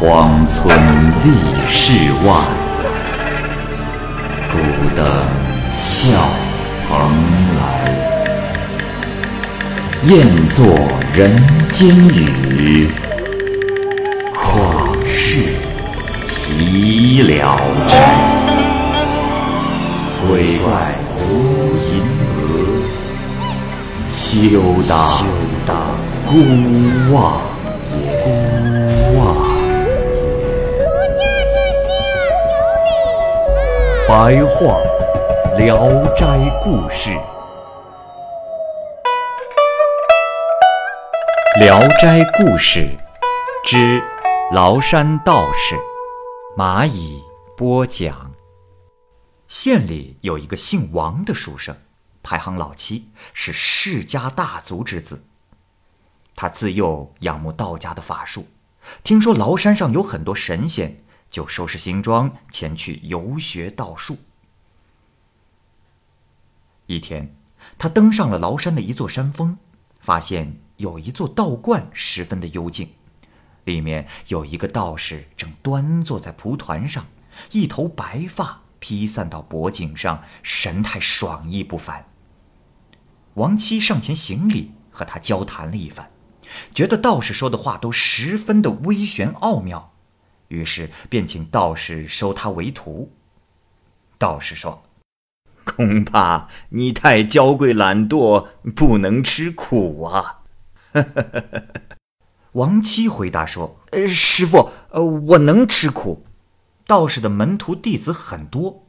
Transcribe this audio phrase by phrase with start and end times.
[0.00, 0.78] 荒村
[1.24, 1.28] 立
[1.66, 1.92] 世
[2.24, 2.32] 外，
[4.48, 4.56] 孤
[4.94, 5.04] 灯
[5.80, 5.96] 笑
[6.86, 6.88] 蓬
[7.58, 7.60] 莱。
[10.06, 10.64] 雁作
[11.12, 11.36] 人
[11.72, 12.88] 间雨，
[14.32, 15.42] 旷世
[16.28, 17.58] 岂了
[17.88, 17.92] 斋。
[20.28, 21.16] 鬼怪胡
[21.90, 21.90] 银
[22.36, 22.38] 娥，
[24.08, 24.28] 休
[25.66, 25.76] 当
[26.24, 26.32] 孤
[27.12, 27.40] 望
[34.08, 34.80] 白话
[35.58, 35.76] 《聊
[36.14, 36.24] 斋
[36.64, 37.10] 故事》。
[41.60, 42.80] 《聊斋故事》
[43.66, 44.02] 之
[44.50, 45.76] 崂山道士，
[46.56, 47.22] 蚂蚁
[47.54, 48.32] 播讲。
[49.46, 51.76] 县里有一个姓王的书生，
[52.22, 55.22] 排行老七，是世家大族之子。
[56.34, 58.46] 他自幼仰慕道家的法术，
[59.04, 64.16] 听说崂山上有很多神仙，就收拾行装前去游学道术。
[66.86, 67.34] 一天，
[67.76, 69.56] 他登上了崂山的一座山峰，
[70.00, 70.60] 发现。
[70.78, 72.88] 有一座道观，十分的幽静，
[73.64, 77.04] 里面有一个道士正端坐在蒲团上，
[77.50, 82.06] 一头白发披散到脖颈上，神态爽意不凡。
[83.34, 86.08] 王七上前行礼，和他交谈了一番，
[86.72, 89.92] 觉得道士说的话都十分的微玄奥妙，
[90.48, 93.12] 于是便请道士收他为徒。
[94.18, 94.84] 道士说
[95.64, 100.40] ：“恐怕你太娇贵懒惰，不能吃苦啊。
[102.52, 106.24] ”王七回答说：“呃，师傅，呃，我能吃苦。”
[106.86, 108.86] 道士的门徒弟子很多，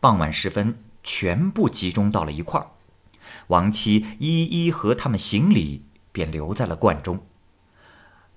[0.00, 2.66] 傍晚时分，全部集中到了一块儿。
[3.46, 7.24] 王七一一和他们行礼，便留在了观中。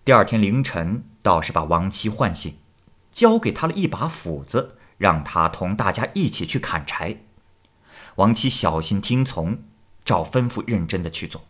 [0.05, 2.57] 第二天凌晨，倒是把王七唤醒，
[3.11, 7.17] 交给他了一把斧子，让他同大家一起去砍柴。
[8.15, 9.59] 王七小心听从，
[10.03, 11.45] 照吩咐认真的去做。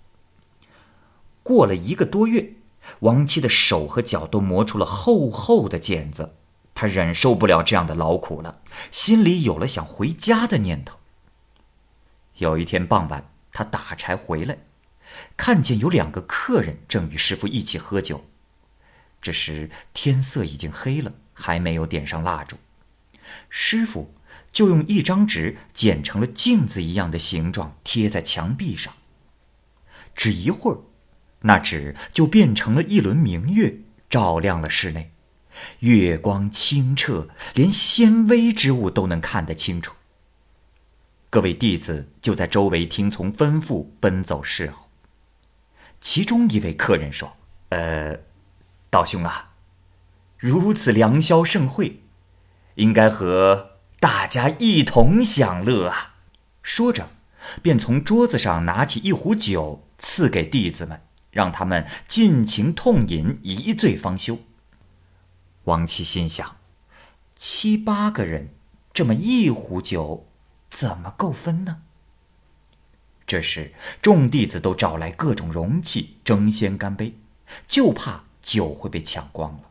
[1.42, 2.54] 过了一个多月，
[3.00, 6.36] 王七的手和脚都磨出了厚厚的茧子，
[6.76, 8.62] 他忍受不了这样的劳苦了，
[8.92, 10.98] 心里有了想回家的念头。
[12.38, 14.60] 有一天傍晚，他打柴回来，
[15.36, 18.24] 看见有两个客人正与师傅一起喝酒。
[19.22, 22.58] 这时天色已经黑了，还没有点上蜡烛，
[23.50, 24.14] 师傅
[24.52, 28.94] 就用一张纸剪成了镜子一样的形状，贴在墙壁上。
[30.16, 30.80] 只一会儿。
[31.42, 33.78] 那纸就变成了一轮明月，
[34.10, 35.12] 照亮了室内。
[35.80, 39.94] 月光清澈，连纤微之物都能看得清楚。
[41.30, 44.90] 各位弟子就在周围听从吩咐，奔走侍候。
[46.02, 47.38] 其中一位客人说
[47.70, 48.20] ：“呃，
[48.90, 49.54] 道兄啊，
[50.38, 52.02] 如此良宵盛会，
[52.76, 56.16] 应该和大家一同享乐啊。”
[56.62, 57.10] 说着，
[57.62, 61.02] 便从桌子上拿起一壶酒，赐给弟子们。
[61.32, 64.40] 让他们尽情痛饮，一醉方休。
[65.66, 66.56] 王七心想：
[67.36, 68.50] 七八个人，
[68.92, 70.26] 这么一壶酒，
[70.72, 71.84] 怎么够分呢？
[73.28, 77.16] 这时，众弟子都找来各种容器，争先干杯，
[77.68, 79.70] 就怕酒会被抢光了。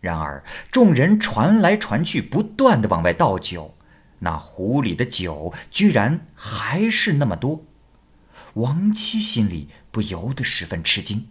[0.00, 3.74] 然而，众人传来传去，不断的往外倒酒，
[4.18, 7.64] 那壶里的酒居然还是那么多。
[8.54, 11.28] 王七心里不由得十分吃惊。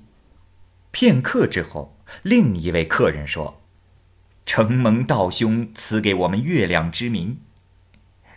[0.92, 3.62] 片刻之后，另一位客人说
[4.46, 7.40] ：“承蒙道兄赐给我们月亮之名，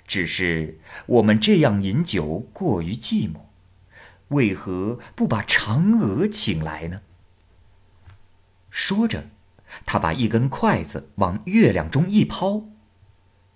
[0.06, 3.38] 只是我们这样饮酒过于寂寞，
[4.28, 7.00] 为何不把嫦娥请来呢？”
[8.70, 9.28] 说着，
[9.84, 12.64] 他把一根筷子往月亮中一抛，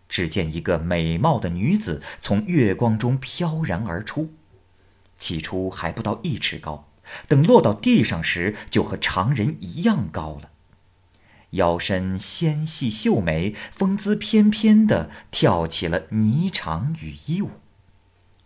[0.09, 4.35] 只见一个美貌的女子从月光中飘然而出。
[5.17, 6.89] 起初还不到一尺高，
[7.29, 10.51] 等落到地上时，就和常人一样高了。
[11.51, 17.51] 腰身纤细秀美，风姿翩翩地跳起了霓裳羽衣舞，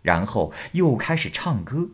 [0.03, 1.89] 然后又开始唱歌。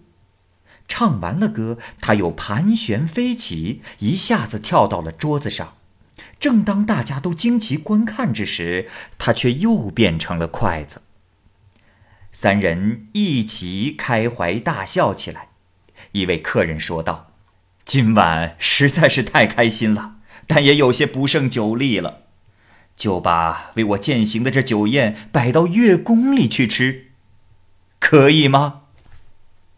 [0.88, 5.76] 唱完了歌，他又盘旋飞起，一下子跳到了桌子上。
[6.40, 8.88] 正当大家都惊奇观看之时，
[9.18, 11.02] 他却又变成了筷子。
[12.32, 15.50] 三人一起开怀大笑起来。
[16.12, 17.32] 一位客人说道
[17.86, 22.24] ：“今晚实在是太开心了，但也有些不胜酒力了，
[22.96, 27.12] 就把为我饯行的这酒宴摆到月宫里去吃，
[28.00, 28.84] 可以吗？”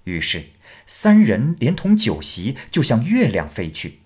[0.06, 0.48] 于是
[0.87, 3.99] 三人连同酒席就向月亮飞去。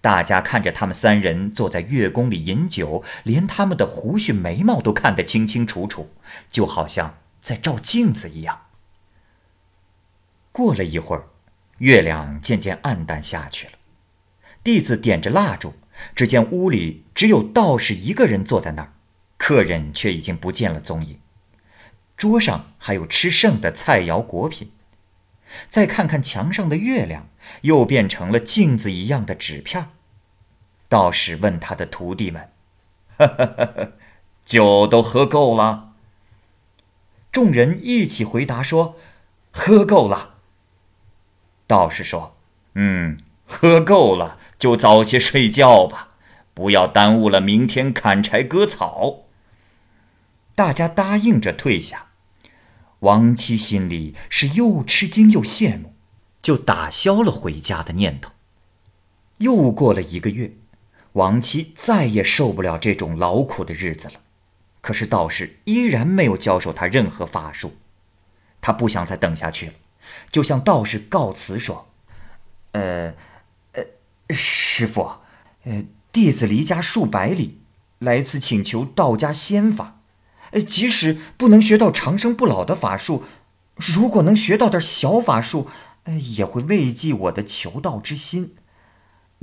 [0.00, 6.10] 大家看着他们三人坐在月宫里饮酒，连他们的胡须眉毛都看得清清楚楚，
[6.50, 8.66] 就好像在照镜子一样。
[10.50, 11.28] 过了一会儿，
[11.78, 13.72] 月亮渐渐暗淡下去了。
[14.64, 15.72] 弟子点着蜡烛，
[16.14, 18.92] 只见屋里只有道士一个人坐在那儿，
[19.38, 21.20] 客人却已经不见了踪影。
[22.16, 24.72] 桌上还有吃剩的菜肴果品。
[25.68, 27.28] 再看看墙上的月亮，
[27.62, 29.88] 又变成了镜子一样的纸片。
[30.88, 32.50] 道士问他的徒弟们
[34.44, 35.92] ：“酒都喝够了？”
[37.32, 38.96] 众人一起回答说
[39.50, 40.34] ：“喝够了。”
[41.66, 42.36] 道士说
[42.74, 46.10] ：“嗯，喝够了就早些睡觉吧，
[46.52, 49.20] 不要耽误了明天砍柴割草。”
[50.54, 52.08] 大家答应着退下。
[53.02, 55.92] 王七心里是又吃惊又羡慕，
[56.40, 58.30] 就打消了回家的念头。
[59.38, 60.52] 又过了一个月，
[61.14, 64.14] 王七再也受不了这种劳苦的日子了。
[64.80, 67.72] 可是道士依然没有教授他任何法术，
[68.60, 69.72] 他不想再等下去了，
[70.30, 71.88] 就向道士告辞说
[72.70, 73.14] ：“呃，
[73.72, 73.84] 呃，
[74.30, 75.16] 师傅，
[75.64, 77.62] 呃，弟子离家数百里，
[77.98, 79.98] 来此请求道家仙法。”
[80.60, 83.24] 即使不能学到长生不老的法术，
[83.76, 85.68] 如果能学到点小法术，
[86.36, 88.54] 也会慰藉我的求道之心。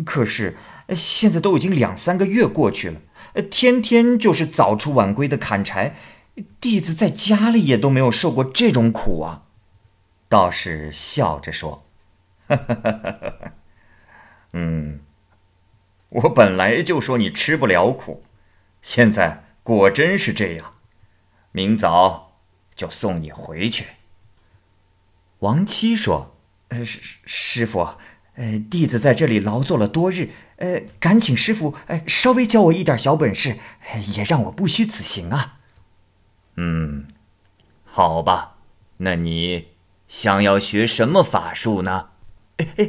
[0.06, 0.56] 可是
[0.96, 3.02] 现在都已经两三个月过去了，
[3.50, 5.96] 天天就是早出晚归的砍柴，
[6.62, 9.44] 弟子在家里也都没有受过这种苦啊。
[10.30, 11.86] 道士笑着说
[12.48, 13.52] ：“哈哈哈哈哈
[14.54, 15.02] 嗯，
[16.10, 18.24] 我本来就说你吃不了苦，
[18.82, 20.76] 现在果真是这样。”
[21.51, 22.34] 明早
[22.75, 23.88] 就送你回去。
[25.40, 26.36] 王七说
[26.69, 27.96] ：“呃，师师傅，
[28.36, 33.57] 呃，弟子在这里劳作了多日，呃，敢请师傅，呃，稍微教我一点小本事，
[34.16, 35.60] 也让我不虚此行啊。”
[36.57, 37.07] 嗯，
[37.86, 38.57] 好吧，
[38.98, 39.69] 那你
[40.07, 42.10] 想要学什么法术呢？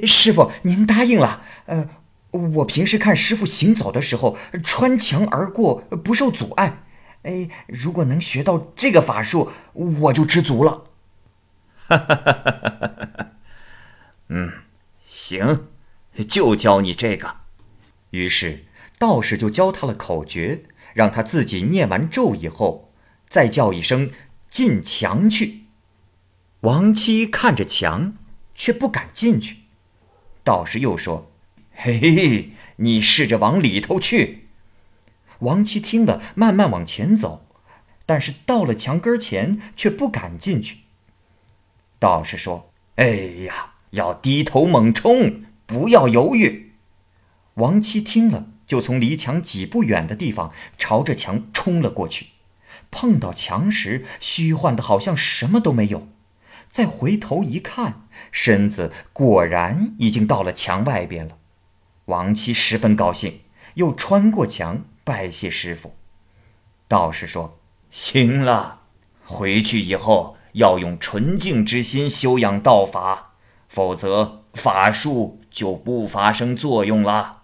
[0.05, 1.45] 师傅，您答应了。
[1.67, 1.89] 呃，
[2.33, 6.83] 我平时看师傅行走的时候，穿墙而过，不受阻碍。
[7.23, 10.85] 哎，如果能学到这个法术，我就知足了。
[11.75, 13.27] 哈哈哈哈哈！
[14.29, 14.53] 嗯，
[15.05, 15.69] 行，
[16.29, 17.37] 就教你这个。
[18.11, 18.65] 于是
[18.99, 20.65] 道士就教他了口诀，
[20.95, 22.93] 让他自己念完咒以后，
[23.29, 24.11] 再叫一声
[24.49, 25.65] “进墙去”。
[26.61, 28.15] 王七看着墙，
[28.55, 29.59] 却不敢进去。
[30.43, 31.31] 道士又说
[31.75, 34.49] ：“嘿嘿，你试着往里头去。”
[35.41, 37.47] 王七听了，慢慢往前走，
[38.07, 40.79] 但是到了墙根前，却不敢进去。
[41.99, 43.07] 道士说：“哎
[43.45, 46.73] 呀，要低头猛冲，不要犹豫。”
[47.55, 52.29] 王七听了，就从离墙几步远的地方朝着墙冲了过去。
[52.91, 56.09] 碰到墙时，虚幻的好像什么都没有。
[56.69, 61.39] 再回头一看，身子果然已经到了墙外边了。
[62.07, 63.41] 王七十分高兴，
[63.75, 64.85] 又穿过墙。
[65.05, 65.95] 拜谢师傅。
[66.87, 67.59] 道士说
[67.91, 68.81] ：“行了，
[69.25, 73.35] 回去以后要用纯净之心修养道法，
[73.69, 77.43] 否则法术就不发生作用了。”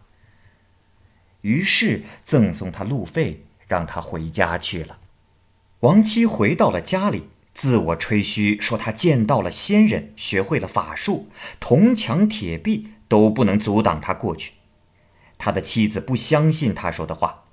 [1.42, 4.98] 于是赠送他路费，让他回家去了。
[5.80, 14.54] 王七回到了家里，自我吹嘘说他见到了仙人，学会了法术，铜墙铁壁都不能阻挡他过去。
[15.38, 17.44] 他的妻子不相信他说的话。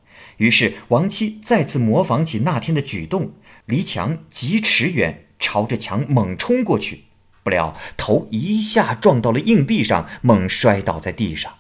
[0.44, 3.32] 于是，王七再次模仿起那天的举动，
[3.66, 7.06] 离墙几尺远，朝着墙猛冲过去。
[7.44, 11.54] 不料头一下撞到了硬币上，猛摔倒在地上。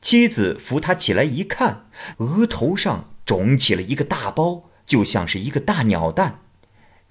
[0.00, 1.84] 妻子扶他起来一看，
[2.16, 6.40] 额头上肿起了一个大包，就像是一个大鸟蛋。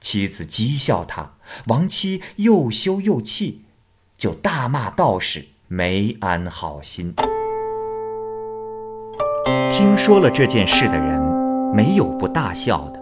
[0.02, 1.36] 妻子讥笑他，
[1.68, 3.66] 王七又羞又气，
[4.18, 7.14] 就大骂道士没安好心。
[9.78, 11.22] 听说了这件事的人，
[11.72, 13.00] 没有不大笑的，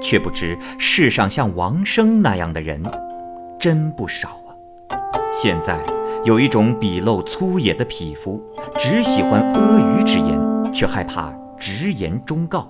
[0.00, 2.82] 却不知世上像王生那样的人，
[3.60, 4.30] 真不少
[4.88, 4.96] 啊。
[5.30, 5.78] 现在
[6.24, 8.42] 有一种鄙陋粗野的匹夫，
[8.78, 12.66] 只喜欢阿谀之言，却害怕直言忠告，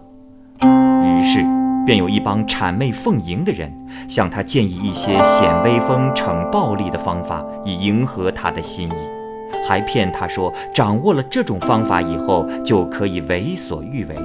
[0.60, 1.38] 于是
[1.86, 3.72] 便有一帮谄媚奉迎的人，
[4.08, 9.17] 向他建议一些显威风、逞暴力的方法，以迎合他的心意。
[9.64, 14.16] 还骗他说，掌握了这种方法以后，就可以为所欲为。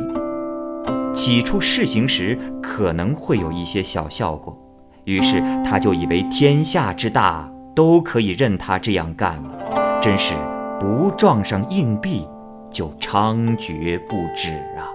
[1.14, 4.58] 起初试行时可能会有一些小效果，
[5.04, 10.34] 于是他就以为天下之大都可以任他这样干了，真是
[10.80, 12.28] 不撞上硬币
[12.72, 14.90] 就猖獗不止啊。